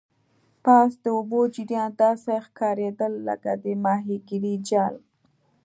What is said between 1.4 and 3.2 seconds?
جریان داسې ښکاریدل